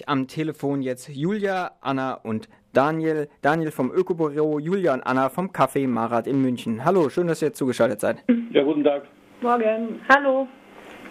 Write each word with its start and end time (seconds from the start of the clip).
ich 0.00 0.08
am 0.08 0.26
Telefon 0.26 0.82
jetzt 0.82 1.08
Julia, 1.08 1.72
Anna 1.80 2.14
und 2.14 2.48
Daniel. 2.72 3.28
Daniel 3.42 3.70
vom 3.70 3.90
Ökobüro, 3.92 4.58
Julia 4.58 4.94
und 4.94 5.02
Anna 5.02 5.28
vom 5.28 5.50
Café 5.50 5.86
Marat 5.86 6.26
in 6.26 6.40
München. 6.40 6.84
Hallo, 6.84 7.08
schön, 7.08 7.26
dass 7.26 7.42
ihr 7.42 7.48
jetzt 7.48 7.58
zugeschaltet 7.58 8.00
seid. 8.00 8.24
Ja, 8.52 8.62
guten 8.62 8.84
Tag. 8.84 9.02
Morgen. 9.42 10.00
Hallo. 10.08 10.48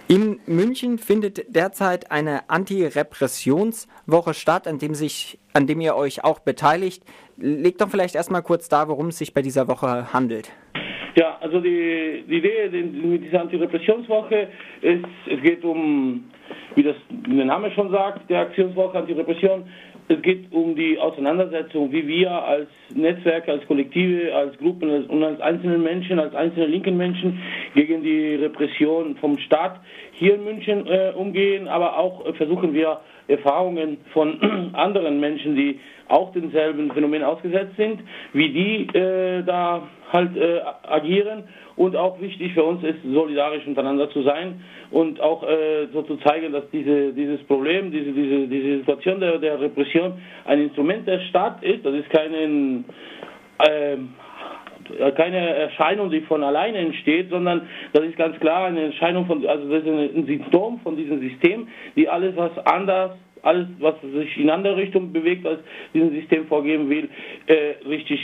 In 0.07 0.39
München 0.47 0.97
findet 0.97 1.55
derzeit 1.55 2.11
eine 2.11 2.49
Anti-Repressionswoche 2.49 4.33
statt, 4.33 4.67
an 4.67 4.79
dem, 4.79 4.95
sich, 4.95 5.39
an 5.53 5.67
dem 5.67 5.81
ihr 5.81 5.95
euch 5.95 6.23
auch 6.23 6.39
beteiligt. 6.39 7.03
Legt 7.37 7.81
doch 7.81 7.89
vielleicht 7.89 8.15
erstmal 8.15 8.41
kurz 8.41 8.69
dar, 8.69 8.87
worum 8.87 9.07
es 9.07 9.19
sich 9.19 9.33
bei 9.33 9.41
dieser 9.41 9.67
Woche 9.67 10.11
handelt. 10.11 10.51
Ja, 11.15 11.37
also 11.41 11.59
die, 11.59 12.23
die 12.27 12.37
Idee 12.37 12.69
mit 12.69 13.23
dieser 13.23 13.41
Anti-Repressionswoche 13.41 14.47
ist, 14.81 15.05
es 15.29 15.41
geht 15.41 15.63
um, 15.63 16.29
wie 16.75 16.83
das 16.83 16.95
der 17.09 17.45
Name 17.45 17.71
schon 17.71 17.91
sagt, 17.91 18.29
der 18.29 18.41
Aktionswoche 18.41 18.97
Anti-Repression, 18.97 19.63
es 20.11 20.21
geht 20.23 20.51
um 20.51 20.75
die 20.75 20.97
Auseinandersetzung, 20.97 21.91
wie 21.91 22.07
wir 22.07 22.31
als 22.31 22.67
Netzwerke, 22.95 23.51
als 23.51 23.65
Kollektive, 23.67 24.33
als 24.33 24.57
Gruppen 24.57 25.05
und 25.05 25.23
als 25.23 25.39
einzelne 25.39 25.77
Menschen, 25.77 26.19
als 26.19 26.33
einzelne 26.33 26.65
linken 26.65 26.97
Menschen 26.97 27.39
gegen 27.75 28.01
die 28.01 28.35
Repression 28.35 29.15
vom 29.17 29.37
Staat 29.37 29.79
hier 30.13 30.35
in 30.35 30.43
München 30.43 30.87
äh, 30.87 31.11
umgehen, 31.15 31.67
aber 31.67 31.97
auch 31.97 32.25
äh, 32.25 32.33
versuchen 32.33 32.73
wir 32.73 33.01
Erfahrungen 33.29 33.97
von 34.13 34.39
anderen 34.73 35.19
Menschen, 35.19 35.55
die 35.55 35.79
auch 36.07 36.31
denselben 36.33 36.91
Phänomen 36.91 37.23
ausgesetzt 37.23 37.75
sind, 37.77 38.01
wie 38.33 38.49
die 38.49 38.97
äh, 38.97 39.43
da 39.43 39.83
halt 40.11 40.35
äh, 40.35 40.61
agieren 40.87 41.43
und 41.75 41.95
auch 41.95 42.19
wichtig 42.19 42.53
für 42.53 42.63
uns 42.63 42.83
ist, 42.83 42.97
solidarisch 43.03 43.65
untereinander 43.65 44.09
zu 44.09 44.23
sein 44.23 44.61
und 44.91 45.21
auch 45.21 45.43
äh, 45.43 45.87
so 45.93 46.01
zu 46.01 46.17
zeigen, 46.17 46.51
dass 46.51 46.69
diese, 46.71 47.13
dieses 47.13 47.41
Problem, 47.43 47.91
diese, 47.91 48.11
diese, 48.11 48.47
diese 48.47 48.77
Situation 48.79 49.19
der, 49.19 49.37
der 49.37 49.61
Repression 49.61 50.13
ein 50.45 50.61
Instrument 50.61 51.07
der 51.07 51.19
Staat 51.29 51.63
ist. 51.63 51.85
Das 51.85 51.93
ist 51.93 52.09
kein, 52.09 52.83
äh, 53.59 53.97
keine 55.15 55.37
Erscheinung, 55.55 56.09
die 56.09 56.21
von 56.21 56.43
alleine 56.43 56.77
entsteht, 56.79 57.29
sondern 57.29 57.67
das 57.93 58.03
ist 58.03 58.17
ganz 58.17 58.39
klar 58.39 58.65
eine 58.65 58.85
Erscheinung 58.85 59.25
von, 59.25 59.45
also 59.45 59.69
das 59.69 59.83
ist 59.83 59.87
ein 59.87 60.25
Symptom 60.25 60.79
von 60.81 60.95
diesem 60.95 61.19
System, 61.19 61.67
die 61.95 62.07
alles 62.07 62.35
was 62.35 62.57
anders 62.65 63.11
alles, 63.43 63.67
was 63.79 63.95
sich 64.01 64.37
in 64.37 64.49
andere 64.49 64.77
Richtung 64.77 65.11
bewegt, 65.13 65.45
als 65.45 65.59
dieses 65.93 66.11
System 66.11 66.47
vorgeben 66.47 66.89
will, 66.89 67.09
äh, 67.47 67.87
richtig 67.87 68.19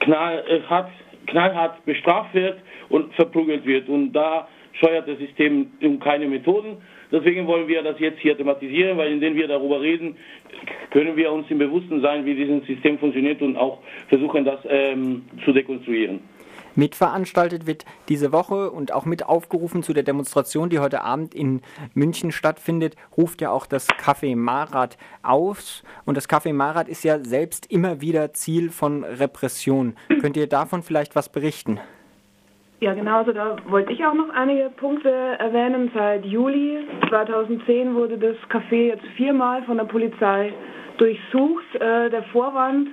knallhart, 0.00 0.88
äh, 0.88 1.26
knallhart 1.26 1.84
bestraft 1.84 2.34
wird 2.34 2.58
und 2.88 3.12
verprügelt 3.14 3.66
wird. 3.66 3.88
Und 3.88 4.12
da 4.12 4.48
steuert 4.74 5.08
das 5.08 5.18
System 5.18 5.72
um 5.82 5.98
keine 6.00 6.26
Methoden. 6.26 6.78
Deswegen 7.10 7.46
wollen 7.46 7.68
wir 7.68 7.82
das 7.82 7.98
jetzt 7.98 8.20
hier 8.20 8.36
thematisieren, 8.36 8.98
weil 8.98 9.12
indem 9.12 9.34
wir 9.34 9.48
darüber 9.48 9.80
reden, 9.80 10.16
können 10.90 11.16
wir 11.16 11.32
uns 11.32 11.50
im 11.50 11.58
Bewussten 11.58 12.00
sein, 12.00 12.24
wie 12.24 12.34
dieses 12.34 12.66
System 12.66 12.98
funktioniert 12.98 13.42
und 13.42 13.56
auch 13.56 13.78
versuchen, 14.08 14.44
das 14.44 14.60
ähm, 14.68 15.22
zu 15.44 15.52
dekonstruieren. 15.52 16.20
Mitveranstaltet 16.76 17.66
wird 17.66 17.86
diese 18.10 18.32
Woche 18.32 18.70
und 18.70 18.92
auch 18.92 19.06
mit 19.06 19.24
aufgerufen 19.24 19.82
zu 19.82 19.94
der 19.94 20.02
Demonstration, 20.02 20.68
die 20.68 20.78
heute 20.78 21.02
Abend 21.02 21.34
in 21.34 21.62
München 21.94 22.32
stattfindet, 22.32 22.96
ruft 23.16 23.40
ja 23.40 23.50
auch 23.50 23.64
das 23.64 23.88
Café 23.88 24.36
Marat 24.36 24.98
auf. 25.22 25.82
Und 26.04 26.16
das 26.16 26.28
Café 26.28 26.52
Marat 26.52 26.88
ist 26.88 27.02
ja 27.02 27.18
selbst 27.24 27.72
immer 27.72 28.02
wieder 28.02 28.34
Ziel 28.34 28.68
von 28.68 29.04
Repression. 29.04 29.96
Könnt 30.20 30.36
ihr 30.36 30.48
davon 30.48 30.82
vielleicht 30.82 31.16
was 31.16 31.30
berichten? 31.30 31.80
Ja, 32.78 32.92
genau, 32.92 33.18
also 33.18 33.32
da 33.32 33.56
wollte 33.68 33.94
ich 33.94 34.04
auch 34.04 34.12
noch 34.12 34.28
einige 34.28 34.68
Punkte 34.68 35.10
erwähnen. 35.10 35.90
Seit 35.94 36.26
Juli 36.26 36.86
2010 37.08 37.94
wurde 37.94 38.18
das 38.18 38.36
Café 38.50 38.88
jetzt 38.88 39.06
viermal 39.16 39.62
von 39.62 39.78
der 39.78 39.84
Polizei 39.84 40.52
durchsucht. 40.98 41.74
Äh, 41.76 42.10
der 42.10 42.22
Vorwand 42.24 42.88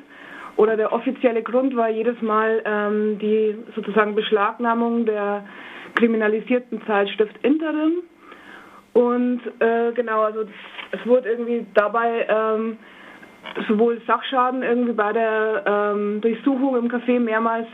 oder 0.55 0.77
der 0.77 0.93
offizielle 0.93 1.43
Grund 1.43 1.75
war 1.75 1.89
jedes 1.89 2.21
Mal 2.21 2.61
ähm, 2.63 3.19
die 3.19 3.57
sozusagen 3.75 4.15
Beschlagnahmung 4.15 5.05
der 5.05 5.43
kriminalisierten 5.95 6.81
Zeitschrift 6.85 7.35
Interim. 7.43 8.03
Und 8.93 9.41
äh, 9.59 9.91
genau, 9.91 10.21
also 10.21 10.45
es 10.91 11.05
wurde 11.05 11.27
irgendwie 11.27 11.65
dabei 11.73 12.25
ähm, 12.29 12.77
sowohl 13.67 13.99
Sachschaden 14.07 14.63
irgendwie 14.63 14.93
bei 14.93 15.11
der 15.11 15.63
ähm, 15.65 16.21
Durchsuchung 16.21 16.77
im 16.77 16.87
Café 16.89 17.19
mehrmals 17.19 17.67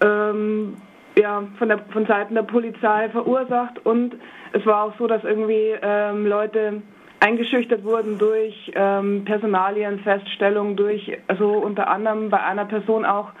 ähm, 0.00 0.76
ja, 1.18 1.42
von, 1.58 1.68
der, 1.68 1.80
von 1.90 2.06
Seiten 2.06 2.34
der 2.34 2.42
Polizei 2.42 3.08
verursacht. 3.10 3.84
Und 3.84 4.14
es 4.52 4.64
war 4.64 4.84
auch 4.84 4.92
so, 4.98 5.06
dass 5.06 5.24
irgendwie 5.24 5.74
ähm, 5.82 6.26
Leute 6.26 6.82
eingeschüchtert 7.20 7.84
wurden 7.84 8.18
durch 8.18 8.70
ähm, 8.74 9.24
Personalienfeststellung, 9.24 10.76
durch, 10.76 11.18
also 11.26 11.50
unter 11.50 11.88
anderem 11.88 12.30
bei 12.30 12.40
einer 12.40 12.64
Person 12.64 13.04
auch 13.04 13.32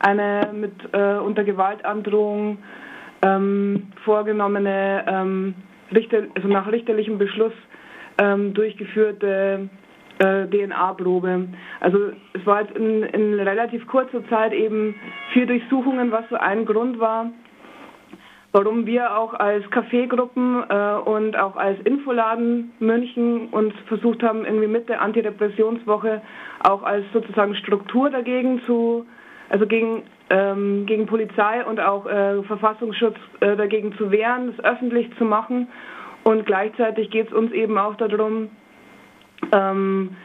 eine 0.00 0.50
mit 0.52 0.72
äh, 0.92 1.18
unter 1.18 1.44
Gewaltandrohung 1.44 2.58
ähm, 3.22 3.92
vorgenommene, 4.04 5.04
ähm, 5.06 5.54
Richter, 5.94 6.22
also 6.34 6.48
nach 6.48 6.70
richterlichem 6.70 7.18
Beschluss 7.18 7.52
ähm, 8.18 8.54
durchgeführte 8.54 9.68
äh, 10.20 10.46
DNA-Probe. 10.46 11.48
Also 11.80 11.98
es 12.34 12.46
war 12.46 12.62
jetzt 12.62 12.76
in, 12.76 13.02
in 13.02 13.40
relativ 13.40 13.86
kurzer 13.86 14.26
Zeit 14.28 14.52
eben 14.52 14.94
vier 15.32 15.46
Durchsuchungen, 15.46 16.12
was 16.12 16.28
so 16.28 16.36
ein 16.36 16.66
Grund 16.66 17.00
war, 17.00 17.30
warum 18.52 18.84
wir 18.86 19.16
auch 19.16 19.32
als 19.34 19.68
Kaffeegruppen 19.70 20.62
äh, 20.68 20.94
und 21.08 21.36
auch 21.38 21.56
als 21.56 21.80
Infoladen 21.84 22.72
München 22.80 23.48
uns 23.48 23.72
versucht 23.86 24.22
haben, 24.22 24.44
irgendwie 24.44 24.66
mit 24.66 24.88
der 24.88 25.00
Antirepressionswoche 25.00 26.20
auch 26.68 26.82
als 26.82 27.04
sozusagen 27.12 27.54
Struktur 27.54 28.10
dagegen 28.10 28.60
zu, 28.66 29.06
also 29.48 29.66
gegen, 29.66 30.02
ähm, 30.28 30.84
gegen 30.86 31.06
Polizei 31.06 31.64
und 31.64 31.80
auch 31.80 32.06
äh, 32.06 32.42
Verfassungsschutz 32.42 33.16
äh, 33.40 33.56
dagegen 33.56 33.94
zu 33.96 34.10
wehren, 34.10 34.54
das 34.54 34.64
öffentlich 34.64 35.08
zu 35.16 35.24
machen. 35.24 35.68
Und 36.22 36.44
gleichzeitig 36.44 37.10
geht 37.10 37.28
es 37.28 37.32
uns 37.32 37.50
eben 37.52 37.78
auch 37.78 37.94
darum, 37.94 38.50
ähm, 39.52 40.16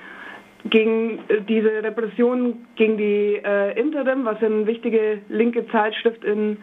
gegen 0.70 1.20
diese 1.48 1.84
Repression 1.84 2.66
gegen 2.76 2.98
die 2.98 3.40
äh, 3.44 3.80
Interim, 3.80 4.26
was 4.26 4.42
eine 4.42 4.66
wichtige 4.66 5.20
linke 5.30 5.68
Zeitschrift 5.68 6.24
in 6.24 6.58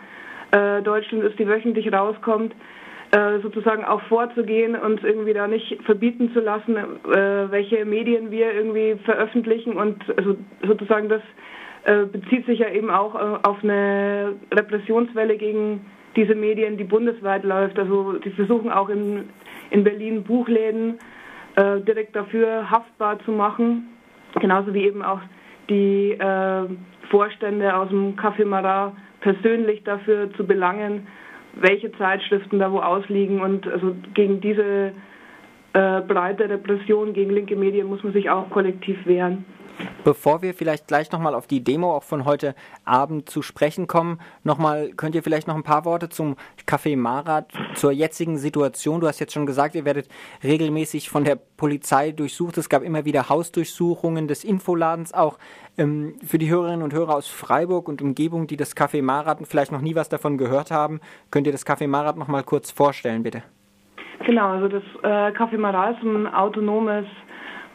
äh, 0.50 0.82
Deutschland 0.82 1.24
ist, 1.24 1.38
die 1.38 1.46
wöchentlich 1.46 1.92
rauskommt, 1.92 2.52
äh, 3.12 3.38
sozusagen 3.42 3.84
auch 3.84 4.02
vorzugehen 4.02 4.74
und 4.74 5.04
irgendwie 5.04 5.34
da 5.34 5.46
nicht 5.46 5.80
verbieten 5.84 6.32
zu 6.32 6.40
lassen, 6.40 6.76
äh, 6.76 7.50
welche 7.50 7.84
Medien 7.84 8.30
wir 8.30 8.52
irgendwie 8.52 8.96
veröffentlichen 9.04 9.74
und 9.74 10.02
also 10.16 10.36
sozusagen 10.66 11.08
das 11.08 11.22
äh, 11.84 12.04
bezieht 12.04 12.46
sich 12.46 12.58
ja 12.58 12.70
eben 12.70 12.90
auch 12.90 13.14
äh, 13.14 13.38
auf 13.44 13.62
eine 13.62 14.34
Repressionswelle 14.52 15.36
gegen 15.36 15.86
diese 16.16 16.34
Medien, 16.34 16.76
die 16.76 16.84
bundesweit 16.84 17.44
läuft. 17.44 17.78
Also 17.78 18.14
die 18.14 18.30
versuchen 18.30 18.70
auch 18.70 18.88
in, 18.88 19.30
in 19.70 19.82
Berlin 19.82 20.22
Buchläden 20.24 20.94
äh, 20.94 21.22
direkt 21.56 22.16
dafür 22.16 22.70
haftbar 22.70 23.18
zu 23.24 23.32
machen, 23.32 23.88
genauso 24.40 24.72
wie 24.72 24.84
eben 24.84 25.02
auch 25.02 25.20
die 25.68 26.12
äh, 26.12 26.64
Vorstände 27.10 27.76
aus 27.76 27.88
dem 27.88 28.16
Café 28.16 28.44
Marat 28.44 28.92
persönlich 29.20 29.82
dafür 29.84 30.32
zu 30.34 30.46
belangen, 30.46 31.06
welche 31.54 31.92
Zeitschriften 31.92 32.58
da 32.58 32.72
wo 32.72 32.78
ausliegen 32.80 33.40
und 33.40 33.66
also 33.66 33.94
gegen 34.14 34.40
diese 34.40 34.92
äh, 35.74 36.00
breite 36.02 36.48
Repression 36.48 37.12
gegen 37.12 37.30
linke 37.30 37.56
Medien 37.56 37.86
muss 37.86 38.02
man 38.02 38.12
sich 38.12 38.30
auch 38.30 38.50
kollektiv 38.50 38.98
wehren. 39.06 39.44
Bevor 40.04 40.43
wir 40.43 40.54
vielleicht 40.54 40.88
gleich 40.88 41.10
nochmal 41.12 41.34
auf 41.34 41.47
die 41.47 41.62
Demo 41.62 41.94
auch 41.94 42.03
von 42.03 42.25
heute 42.25 42.54
Abend 42.84 43.28
zu 43.28 43.43
sprechen 43.43 43.87
kommen, 43.87 44.20
nochmal, 44.44 44.91
könnt 44.97 45.15
ihr 45.15 45.22
vielleicht 45.22 45.47
noch 45.47 45.54
ein 45.54 45.62
paar 45.62 45.84
Worte 45.84 46.09
zum 46.09 46.37
Café 46.66 46.97
Marat, 46.97 47.53
zur 47.75 47.93
jetzigen 47.93 48.38
Situation? 48.38 49.00
Du 49.00 49.06
hast 49.06 49.20
jetzt 49.20 49.32
schon 49.32 49.47
gesagt, 49.47 49.75
ihr 49.75 49.84
werdet 49.84 50.09
regelmäßig 50.43 51.09
von 51.09 51.25
der 51.25 51.37
Polizei 51.37 52.12
durchsucht. 52.12 52.59
Es 52.59 52.69
gab 52.69 52.82
immer 52.82 53.04
wieder 53.04 53.28
Hausdurchsuchungen 53.28 54.29
des 54.29 54.44
Infoladens 54.44 55.14
auch. 55.14 55.38
Ähm, 55.79 56.17
für 56.25 56.38
die 56.38 56.50
Hörerinnen 56.50 56.82
und 56.82 56.93
Hörer 56.93 57.14
aus 57.14 57.29
Freiburg 57.29 57.88
und 57.88 58.02
Umgebung, 58.02 58.46
die 58.46 58.56
das 58.56 58.76
Café 58.76 59.02
Marat 59.02 59.38
vielleicht 59.44 59.73
noch 59.73 59.81
nie 59.81 59.94
was 59.94 60.08
davon 60.08 60.37
gehört 60.37 60.70
haben, 60.70 61.00
könnt 61.31 61.46
ihr 61.46 61.52
das 61.52 61.67
Café 61.67 61.88
Marat 61.88 62.17
nochmal 62.17 62.43
kurz 62.43 62.70
vorstellen, 62.70 63.23
bitte? 63.23 63.43
Genau, 64.26 64.50
also 64.50 64.69
das 64.69 64.82
äh, 65.02 65.37
Café 65.37 65.58
Marat 65.58 65.96
ist 65.96 66.05
ein 66.05 66.26
autonomes 66.26 67.06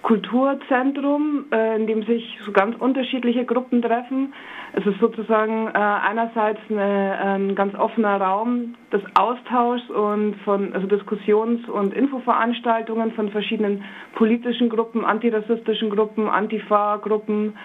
Kulturzentrum, 0.08 1.48
äh, 1.52 1.76
in 1.76 1.86
dem 1.86 2.02
sich 2.04 2.40
so 2.46 2.54
ganz 2.54 2.78
unterschiedliche 2.80 3.44
Gruppen 3.44 3.82
treffen. 3.82 4.34
Es 4.72 4.86
ist 4.86 5.00
sozusagen 5.02 5.68
äh, 5.68 5.72
einerseits 5.74 6.62
eine, 6.70 7.20
ein 7.20 7.56
ganz 7.56 7.76
offener 7.76 8.16
Raum 8.22 8.76
des 8.94 9.02
Austauschs 9.20 9.90
und 9.90 10.36
von 10.46 10.72
also 10.72 10.88
Diskussions- 10.88 11.68
und 11.68 11.94
Infoveranstaltungen 11.94 13.12
von 13.16 13.32
verschiedenen 13.32 13.84
politischen 14.16 14.70
Gruppen, 14.70 15.04
antirassistischen 15.04 15.90
Gruppen, 15.90 16.30
Antifa-Gruppen 16.30 17.58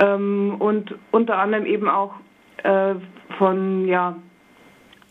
ähm, 0.00 0.56
und 0.58 0.92
unter 1.12 1.38
anderem 1.38 1.66
eben 1.66 1.88
auch 1.88 2.14
äh, 2.64 2.96
von 3.38 3.86
ja, 3.86 4.16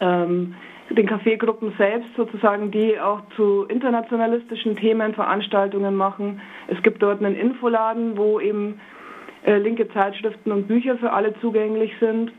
ähm, 0.02 0.56
den 0.90 1.08
Kaffeegruppen 1.08 1.74
selbst 1.78 2.10
sozusagen, 2.16 2.72
die 2.72 3.00
auch 3.00 3.22
zu 3.36 3.66
internationalistischen 3.66 4.76
Themen 4.76 5.14
Veranstaltungen 5.14 5.96
machen. 5.96 6.42
Es 6.68 6.82
gibt 6.84 7.02
dort 7.02 7.24
einen 7.24 7.36
Infoladen, 7.36 8.18
wo 8.18 8.40
eben 8.40 8.80
äh, 9.46 9.58
linke 9.58 9.90
Zeitschriften 9.90 10.52
und 10.52 10.68
Bücher 10.68 10.98
für 10.98 11.12
alle 11.12 11.34
zugänglich 11.40 11.92
sind. 12.00 12.32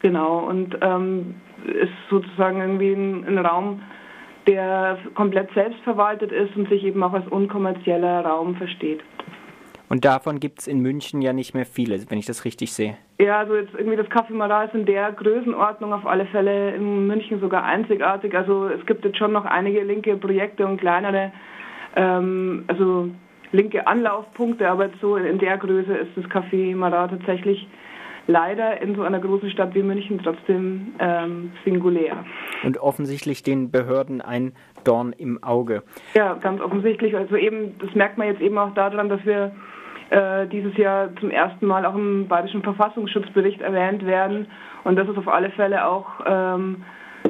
Genau, 0.00 0.38
und 0.40 0.76
ähm, 0.80 1.36
ist 1.64 1.92
sozusagen 2.08 2.60
irgendwie 2.60 2.92
ein, 2.92 3.24
ein 3.26 3.38
Raum, 3.38 3.82
der 4.46 4.98
komplett 5.14 5.52
selbstverwaltet 5.54 6.32
ist 6.32 6.56
und 6.56 6.68
sich 6.68 6.84
eben 6.84 7.02
auch 7.02 7.12
als 7.12 7.26
unkommerzieller 7.28 8.24
Raum 8.24 8.56
versteht. 8.56 9.00
Und 9.88 10.04
davon 10.04 10.38
gibt 10.38 10.60
es 10.60 10.66
in 10.66 10.80
München 10.80 11.22
ja 11.22 11.32
nicht 11.32 11.54
mehr 11.54 11.64
viele, 11.64 11.98
wenn 12.10 12.18
ich 12.18 12.26
das 12.26 12.44
richtig 12.44 12.72
sehe. 12.72 12.96
Ja, 13.18 13.38
also 13.38 13.56
jetzt 13.56 13.72
irgendwie 13.74 13.96
das 13.96 14.06
Café 14.08 14.32
Marat 14.32 14.68
ist 14.68 14.74
in 14.74 14.86
der 14.86 15.10
Größenordnung 15.12 15.92
auf 15.92 16.06
alle 16.06 16.26
Fälle 16.26 16.74
in 16.74 17.06
München 17.06 17.40
sogar 17.40 17.64
einzigartig. 17.64 18.34
Also 18.34 18.68
es 18.68 18.84
gibt 18.86 19.04
jetzt 19.04 19.18
schon 19.18 19.32
noch 19.32 19.44
einige 19.44 19.82
linke 19.82 20.16
Projekte 20.16 20.66
und 20.66 20.78
kleinere, 20.78 21.32
ähm, 21.96 22.64
also 22.68 23.10
linke 23.52 23.86
Anlaufpunkte, 23.86 24.68
aber 24.68 24.90
so 25.00 25.16
in 25.16 25.38
der 25.38 25.56
Größe 25.56 25.94
ist 25.94 26.10
das 26.16 26.24
Café 26.26 26.76
Marat 26.76 27.10
tatsächlich 27.10 27.66
leider 28.28 28.80
in 28.82 28.94
so 28.94 29.02
einer 29.02 29.18
großen 29.18 29.50
Stadt 29.50 29.74
wie 29.74 29.82
München 29.82 30.20
trotzdem 30.22 30.94
ähm, 30.98 31.52
singulär. 31.64 32.24
Und 32.62 32.78
offensichtlich 32.78 33.42
den 33.42 33.70
Behörden 33.70 34.20
ein 34.20 34.52
Dorn 34.84 35.14
im 35.16 35.42
Auge. 35.42 35.82
Ja, 36.14 36.34
ganz 36.34 36.60
offensichtlich. 36.60 37.16
Also 37.16 37.36
eben, 37.36 37.78
das 37.78 37.94
merkt 37.94 38.18
man 38.18 38.28
jetzt 38.28 38.42
eben 38.42 38.58
auch 38.58 38.74
daran, 38.74 39.08
dass 39.08 39.24
wir 39.24 39.52
äh, 40.10 40.46
dieses 40.46 40.76
Jahr 40.76 41.14
zum 41.16 41.30
ersten 41.30 41.66
Mal 41.66 41.84
auch 41.84 41.94
im 41.94 42.28
Bayerischen 42.28 42.62
Verfassungsschutzbericht 42.62 43.60
erwähnt 43.60 44.06
werden. 44.06 44.46
Und 44.84 44.96
das 44.96 45.08
ist 45.08 45.18
auf 45.18 45.28
alle 45.28 45.50
Fälle 45.50 45.86
auch 45.86 46.06
ähm, 46.26 46.82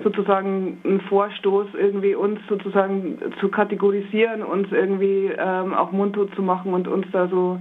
sozusagen 0.03 0.79
ein 0.85 1.01
Vorstoß, 1.09 1.69
irgendwie 1.75 2.15
uns 2.15 2.41
sozusagen 2.49 3.19
zu 3.41 3.49
kategorisieren, 3.49 4.43
uns 4.43 4.71
irgendwie 4.71 5.33
ähm, 5.37 5.75
auch 5.75 5.93
mundtot 5.93 6.35
zu 6.35 6.43
machen 6.43 6.73
und 6.73 6.87
uns 6.87 7.07
da 7.13 7.27
so 7.29 7.59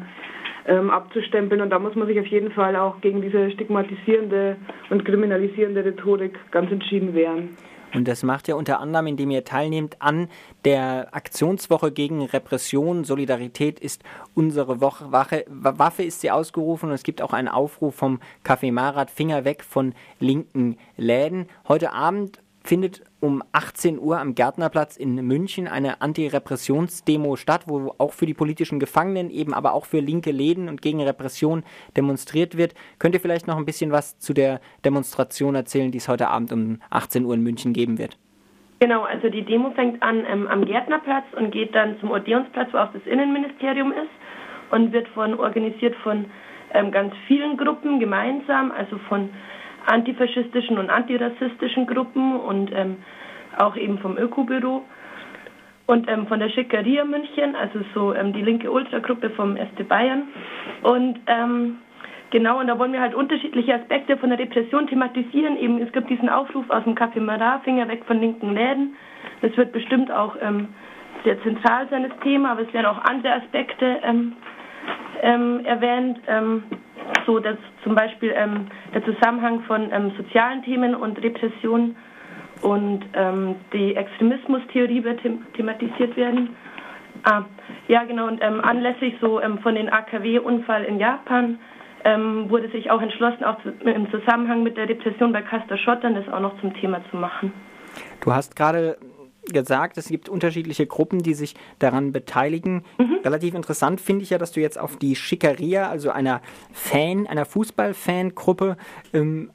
ähm, 0.68 0.90
abzustempeln. 0.90 1.62
Und 1.62 1.70
da 1.70 1.80
muss 1.80 1.96
man 1.96 2.08
sich 2.08 2.20
auf 2.20 2.28
jeden 2.28 2.52
Fall 2.52 2.76
auch 2.76 3.02
gegen 3.02 3.22
diese 3.22 3.50
stigmatisierende 3.52 4.58
und 4.90 5.06
kriminalisierende 5.06 5.84
Rhetorik 5.84 6.38
ganz 6.52 6.72
entschieden 6.72 7.14
wehren. 7.14 7.50
Und 7.94 8.08
das 8.08 8.24
macht 8.24 8.48
ihr 8.48 8.58
unter 8.58 8.80
anderem, 8.80 9.08
indem 9.08 9.32
ihr 9.32 9.44
teilnehmt 9.44 10.02
an 10.02 10.30
der 10.66 11.10
Aktionswoche 11.12 11.92
gegen 11.92 12.24
Repression. 12.24 13.04
Solidarität 13.04 13.80
ist 13.80 14.04
unsere 14.34 14.82
Woche, 14.82 15.12
Wache, 15.12 15.46
Waffe, 15.48 16.04
ist 16.04 16.22
sie 16.22 16.32
ausgerufen. 16.32 16.90
Und 16.90 16.96
es 16.96 17.04
gibt 17.04 17.22
auch 17.22 17.34
einen 17.34 17.48
Aufruf 17.48 17.96
vom 17.96 18.20
Café 18.44 18.72
Marat, 18.72 19.10
Finger 19.10 19.46
weg 19.46 19.64
von 19.64 19.94
linken 20.20 20.78
Läden. 20.98 21.48
Heute 21.68 21.94
Abend 21.94 22.40
findet 22.68 23.02
um 23.22 23.42
18 23.54 23.98
Uhr 23.98 24.20
am 24.20 24.36
Gärtnerplatz 24.36 24.98
in 24.98 25.16
München 25.16 25.68
eine 25.68 26.02
Anti-Repressions-Demo 26.02 27.38
statt, 27.38 27.64
wo 27.68 27.96
auch 27.98 28.12
für 28.12 28.26
die 28.26 28.34
politischen 28.34 28.80
Gefangenen, 28.80 29.30
eben 29.30 29.54
aber 29.54 29.74
auch 29.74 29.86
für 29.86 30.00
linke 30.00 30.32
Läden 30.32 30.68
und 30.68 30.82
gegen 30.82 31.02
Repression 31.02 31.64
demonstriert 31.96 32.58
wird. 32.58 32.76
Könnt 33.00 33.16
ihr 33.16 33.22
vielleicht 33.22 33.48
noch 33.48 33.58
ein 33.58 33.66
bisschen 33.66 33.92
was 33.92 34.20
zu 34.20 34.34
der 34.34 34.60
Demonstration 34.84 35.56
erzählen, 35.56 35.92
die 35.92 35.98
es 35.98 36.10
heute 36.10 36.28
Abend 36.28 36.52
um 36.52 36.80
18 36.90 37.26
Uhr 37.26 37.36
in 37.36 37.44
München 37.44 37.72
geben 37.72 37.98
wird? 37.98 38.18
Genau, 38.80 39.04
also 39.04 39.30
die 39.30 39.44
Demo 39.44 39.72
fängt 39.72 40.04
an 40.04 40.26
ähm, 40.30 40.48
am 40.48 40.66
Gärtnerplatz 40.66 41.26
und 41.36 41.52
geht 41.52 41.74
dann 41.74 42.00
zum 42.00 42.12
Odeonsplatz, 42.12 42.70
wo 42.74 42.78
auch 42.78 42.92
das 42.92 43.02
Innenministerium 43.06 43.92
ist 43.92 44.12
und 44.72 44.92
wird 44.92 45.08
von 45.10 45.40
organisiert 45.40 45.96
von 46.04 46.26
ähm, 46.74 46.92
ganz 46.92 47.14
vielen 47.28 47.58
Gruppen 47.58 48.00
gemeinsam, 48.00 48.72
also 48.72 48.98
von 49.10 49.30
antifaschistischen 49.88 50.78
und 50.78 50.90
antirassistischen 50.90 51.88
Gruppen 51.88 52.36
und 52.40 52.72
ähm, 52.74 52.98
auch 53.58 53.76
eben 53.76 53.98
vom 54.00 54.18
Ökobüro 54.18 54.84
und 55.88 56.10
ähm, 56.10 56.28
von 56.28 56.40
der 56.40 56.50
Schickeria 56.50 57.06
München, 57.06 57.56
also 57.56 57.80
so 57.94 58.14
ähm, 58.14 58.34
die 58.34 58.42
linke 58.42 58.70
Ultragruppe 58.70 59.30
vom 59.32 59.56
ST 59.56 59.88
Bayern. 59.88 60.24
Und 60.84 61.20
ähm, 61.28 61.78
genau, 62.30 62.60
und 62.60 62.68
da 62.68 62.78
wollen 62.78 62.92
wir 62.92 63.00
halt 63.02 63.16
unterschiedliche 63.16 63.74
Aspekte 63.74 64.18
von 64.18 64.30
der 64.30 64.40
Repression 64.40 64.88
thematisieren. 64.88 65.58
Eben, 65.58 65.82
es 65.82 65.92
gibt 65.94 66.10
diesen 66.10 66.30
Aufruf 66.30 66.70
aus 66.70 66.84
dem 66.84 66.96
Café 66.96 67.22
Marat, 67.22 67.64
Finger 67.64 67.88
weg 67.88 68.04
von 68.06 68.20
linken 68.20 68.54
Läden. 68.54 68.96
Das 69.42 69.56
wird 69.56 69.72
bestimmt 69.72 70.12
auch 70.12 70.36
ähm, 70.42 70.68
sehr 71.24 71.42
zentral 71.44 71.88
sein, 71.90 72.04
das 72.08 72.20
Thema, 72.20 72.52
aber 72.52 72.62
es 72.62 72.74
werden 72.74 72.86
auch 72.86 73.04
andere 73.06 73.34
Aspekte 73.36 74.00
ähm, 74.04 74.34
erwähnt. 75.66 76.20
So 77.28 77.40
dass 77.40 77.58
zum 77.84 77.94
Beispiel 77.94 78.34
ähm, 78.36 78.68
der 78.94 79.04
Zusammenhang 79.06 79.62
von 79.64 79.92
ähm, 79.92 80.14
sozialen 80.18 80.64
Themen 80.64 80.96
und 80.96 81.22
Repression 81.22 81.96
und 82.62 83.06
ähm, 83.14 83.56
die 83.74 83.96
Extremismustheorie 83.96 85.04
wird 85.04 85.22
them 85.22 85.46
thematisiert 85.54 86.16
werden. 86.18 86.56
Ah, 87.24 87.44
ja, 87.88 88.04
genau, 88.04 88.28
und 88.28 88.42
ähm, 88.42 88.62
anlässlich 88.62 89.16
so 89.22 89.42
ähm, 89.42 89.60
von 89.60 89.76
den 89.76 89.90
AKW-Unfall 89.90 90.86
in 90.86 91.00
Japan 91.00 91.60
ähm, 92.06 92.50
wurde 92.50 92.70
sich 92.70 92.90
auch 92.90 93.02
entschlossen, 93.02 93.44
auch 93.44 93.62
zu, 93.62 93.70
im 93.84 94.10
Zusammenhang 94.12 94.64
mit 94.64 94.78
der 94.78 94.88
Repression 94.88 95.34
bei 95.34 95.42
Castor 95.42 95.78
Schottern 95.78 96.16
das 96.16 96.28
auch 96.30 96.40
noch 96.40 96.60
zum 96.62 96.74
Thema 96.76 97.02
zu 97.12 97.18
machen. 97.18 97.52
Du 98.22 98.32
hast 98.32 98.56
gerade 98.56 98.98
gesagt, 99.54 99.98
es 99.98 100.08
gibt 100.10 100.30
unterschiedliche 100.30 100.86
Gruppen, 100.86 101.20
die 101.20 101.34
sich 101.34 101.56
daran 101.80 102.12
beteiligen. 102.12 102.84
Mhm. 102.98 103.20
Relativ 103.24 103.56
interessant 103.56 104.02
finde 104.02 104.24
ich 104.24 104.30
ja, 104.30 104.38
dass 104.38 104.52
du 104.52 104.60
jetzt 104.60 104.80
auf 104.80 104.98
die 104.98 105.16
Schickeria, 105.16 105.90
also 105.90 106.12
einer 106.12 106.42
Fan, 106.72 107.28
einer 107.28 107.46
Fußballfangruppe, 107.46 108.78
ähm, 109.14 109.50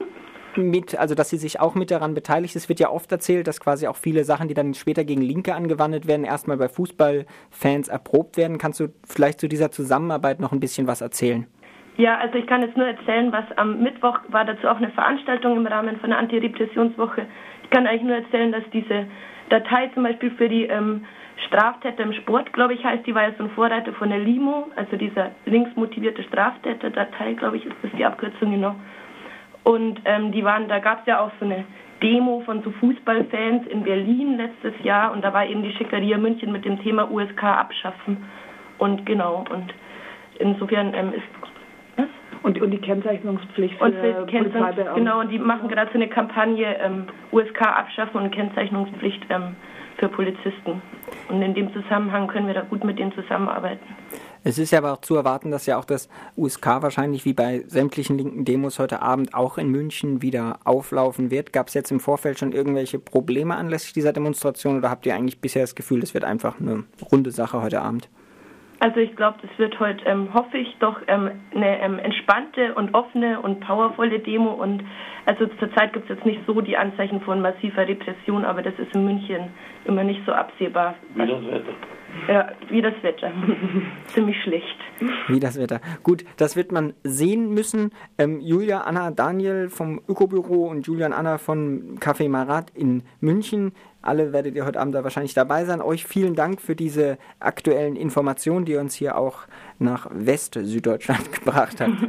mit, 0.55 0.97
also 0.97 1.15
dass 1.15 1.29
sie 1.29 1.37
sich 1.37 1.59
auch 1.59 1.75
mit 1.75 1.91
daran 1.91 2.13
beteiligt. 2.13 2.55
Es 2.55 2.69
wird 2.69 2.79
ja 2.79 2.89
oft 2.89 3.11
erzählt, 3.11 3.47
dass 3.47 3.59
quasi 3.59 3.87
auch 3.87 3.95
viele 3.95 4.23
Sachen, 4.23 4.47
die 4.47 4.53
dann 4.53 4.73
später 4.73 5.03
gegen 5.03 5.21
Linke 5.21 5.55
angewandt 5.55 6.07
werden, 6.07 6.25
erstmal 6.25 6.57
bei 6.57 6.69
Fußballfans 6.69 7.87
erprobt 7.87 8.37
werden. 8.37 8.57
Kannst 8.57 8.79
du 8.79 8.89
vielleicht 9.07 9.39
zu 9.39 9.47
dieser 9.47 9.71
Zusammenarbeit 9.71 10.39
noch 10.39 10.51
ein 10.51 10.59
bisschen 10.59 10.87
was 10.87 11.01
erzählen? 11.01 11.47
Ja, 11.97 12.17
also 12.17 12.37
ich 12.39 12.47
kann 12.47 12.61
jetzt 12.61 12.75
nur 12.75 12.87
erzählen, 12.87 13.31
was 13.31 13.45
am 13.57 13.83
Mittwoch 13.83 14.19
war 14.29 14.45
dazu 14.45 14.67
auch 14.67 14.77
eine 14.77 14.89
Veranstaltung 14.91 15.57
im 15.57 15.67
Rahmen 15.67 15.99
von 15.99 16.09
der 16.09 16.19
Antirepressionswoche. 16.19 17.27
Ich 17.63 17.69
kann 17.69 17.85
eigentlich 17.85 18.03
nur 18.03 18.15
erzählen, 18.15 18.51
dass 18.51 18.63
diese 18.73 19.05
Datei 19.53 19.87
zum 19.93 20.01
Beispiel 20.01 20.31
für 20.31 20.49
die 20.49 20.63
ähm, 20.63 21.05
Straftäter 21.47 22.01
im 22.01 22.13
Sport, 22.13 22.51
glaube 22.53 22.73
ich, 22.73 22.83
heißt 22.83 23.05
die, 23.05 23.13
war 23.13 23.21
ja 23.23 23.33
so 23.37 23.43
ein 23.43 23.51
Vorreiter 23.51 23.93
von 23.93 24.09
der 24.09 24.17
LIMO, 24.17 24.71
also 24.75 24.97
dieser 24.97 25.29
linksmotivierte 25.45 26.23
Straftäter-Datei, 26.23 27.33
glaube 27.33 27.57
ich, 27.57 27.65
ist 27.65 27.75
das 27.83 27.91
die 27.95 28.03
Abkürzung 28.03 28.49
genau. 28.49 28.75
Und 29.63 30.01
ähm, 30.05 30.31
die 30.31 30.43
waren, 30.43 30.67
da 30.67 30.79
gab 30.79 31.01
es 31.01 31.05
ja 31.05 31.21
auch 31.21 31.31
so 31.39 31.45
eine 31.45 31.65
Demo 32.01 32.41
von 32.45 32.63
so 32.63 32.71
Fußballfans 32.71 33.67
in 33.67 33.83
Berlin 33.83 34.37
letztes 34.37 34.73
Jahr 34.83 35.11
und 35.11 35.23
da 35.23 35.31
war 35.33 35.45
eben 35.45 35.61
die 35.61 35.73
Schickeria 35.73 36.17
München 36.17 36.51
mit 36.51 36.65
dem 36.65 36.81
Thema 36.81 37.09
USK 37.11 37.43
abschaffen. 37.43 38.25
Und 38.79 39.05
genau, 39.05 39.45
und 39.51 39.71
insofern 40.39 40.95
ähm, 40.95 41.13
ist 41.13 41.52
und, 42.43 42.61
und 42.61 42.71
die 42.71 42.77
Kennzeichnungspflicht 42.77 43.77
für, 43.77 43.85
und 43.85 43.95
für 43.95 44.25
Kennzeichnungs 44.27 44.95
Genau, 44.95 45.19
und 45.21 45.29
die 45.29 45.39
machen 45.39 45.69
gerade 45.69 45.89
so 45.91 45.97
eine 45.97 46.09
Kampagne 46.09 46.77
ähm, 46.79 47.07
USK 47.31 47.61
abschaffen 47.61 48.21
und 48.21 48.31
Kennzeichnungspflicht 48.31 49.25
ähm, 49.29 49.55
für 49.97 50.09
Polizisten. 50.09 50.81
Und 51.29 51.41
in 51.41 51.53
dem 51.53 51.71
Zusammenhang 51.73 52.27
können 52.27 52.47
wir 52.47 52.53
da 52.53 52.61
gut 52.61 52.83
mit 52.83 52.99
denen 52.99 53.13
zusammenarbeiten. 53.13 53.85
Es 54.43 54.57
ist 54.57 54.71
ja 54.71 54.79
aber 54.79 54.91
auch 54.91 55.01
zu 55.01 55.15
erwarten, 55.15 55.51
dass 55.51 55.65
ja 55.65 55.77
auch 55.77 55.85
das 55.85 56.09
USK 56.35 56.65
wahrscheinlich 56.81 57.23
wie 57.23 57.31
bei 57.31 57.63
sämtlichen 57.67 58.17
linken 58.17 58.43
Demos 58.43 58.77
heute 58.77 59.01
Abend 59.01 59.33
auch 59.33 59.57
in 59.57 59.69
München 59.69 60.21
wieder 60.21 60.59
auflaufen 60.65 61.31
wird. 61.31 61.53
Gab 61.53 61.69
es 61.69 61.73
jetzt 61.73 61.91
im 61.91 62.01
Vorfeld 62.01 62.39
schon 62.39 62.51
irgendwelche 62.51 62.99
Probleme 62.99 63.55
anlässlich 63.55 63.93
dieser 63.93 64.11
Demonstration 64.11 64.77
oder 64.77 64.89
habt 64.89 65.05
ihr 65.05 65.15
eigentlich 65.15 65.39
bisher 65.39 65.61
das 65.61 65.75
Gefühl, 65.75 66.03
es 66.03 66.13
wird 66.13 66.25
einfach 66.25 66.59
eine 66.59 66.83
runde 67.09 67.31
Sache 67.31 67.61
heute 67.61 67.81
Abend? 67.81 68.09
Also 68.83 68.99
ich 68.99 69.15
glaube, 69.15 69.37
das 69.41 69.49
wird 69.57 69.79
heute, 69.79 70.03
ähm, 70.03 70.33
hoffe 70.33 70.57
ich, 70.57 70.75
doch 70.79 70.99
ähm, 71.07 71.31
eine 71.55 71.79
ähm, 71.79 71.99
entspannte 71.99 72.75
und 72.75 72.93
offene 72.93 73.39
und 73.39 73.61
powervolle 73.61 74.19
Demo. 74.19 74.51
Und 74.51 74.83
also 75.25 75.47
zurzeit 75.57 75.93
gibt 75.93 76.09
es 76.09 76.17
jetzt 76.17 76.25
nicht 76.25 76.41
so 76.45 76.59
die 76.59 76.75
Anzeichen 76.75 77.21
von 77.21 77.39
massiver 77.39 77.87
Repression, 77.87 78.43
aber 78.43 78.61
das 78.61 78.73
ist 78.77 78.93
in 78.93 79.05
München 79.05 79.51
immer 79.85 80.03
nicht 80.03 80.19
so 80.25 80.33
absehbar. 80.33 80.95
Wie 81.15 81.25
das 81.25 81.45
Wetter. 81.45 81.73
Ja, 82.27 82.51
wie 82.69 82.81
das 82.81 82.93
Wetter. 83.01 83.31
Ziemlich 84.07 84.35
schlecht. 84.43 84.77
Wie 85.29 85.39
das 85.39 85.57
Wetter. 85.57 85.79
Gut, 86.03 86.25
das 86.35 86.57
wird 86.57 86.73
man 86.73 86.93
sehen 87.05 87.53
müssen. 87.53 87.91
Ähm, 88.17 88.41
Julia, 88.41 88.81
Anna, 88.81 89.11
Daniel 89.11 89.69
vom 89.69 90.01
Ökobüro 90.09 90.67
und 90.67 90.85
Julian 90.85 91.13
Anna 91.13 91.37
von 91.37 91.99
Café 91.99 92.27
Marat 92.27 92.69
in 92.71 93.03
München. 93.21 93.71
Alle 94.03 94.33
werdet 94.33 94.53
ihr 94.53 94.65
heute 94.65 94.79
Abend 94.79 94.93
da 94.93 95.03
wahrscheinlich 95.03 95.33
dabei 95.33 95.65
sein. 95.65 95.81
Euch 95.81 96.05
vielen 96.05 96.35
Dank 96.35 96.61
für 96.61 96.75
diese 96.75 97.17
aktuellen 97.39 97.95
Informationen, 97.95 98.65
die 98.65 98.75
uns 98.75 98.93
hier 98.93 99.17
auch 99.17 99.39
nach 99.79 100.07
West-Süddeutschland 100.11 101.31
gebracht 101.31 101.81
hat. 101.81 101.89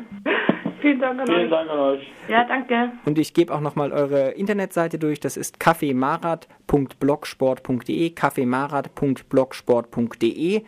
Vielen 0.80 0.98
Dank 1.00 1.18
an 1.18 1.26
Vielen 1.26 1.44
euch. 1.44 1.50
Dank 1.50 1.70
an 1.70 1.78
euch. 1.78 2.06
Ja, 2.28 2.44
danke. 2.44 2.92
Und 3.06 3.18
ich 3.18 3.32
gebe 3.32 3.54
auch 3.54 3.62
nochmal 3.62 3.90
eure 3.90 4.32
Internetseite 4.32 4.98
durch. 4.98 5.18
Das 5.18 5.38
ist 5.38 5.58
kaffeemarat.blogsport.de, 5.58 8.10
kaffeemarat.blogsport.de 8.10 10.64